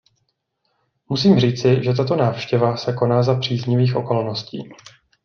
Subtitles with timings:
[1.09, 4.69] Musím říci, že tato návštěva se koná za příznivých okolností.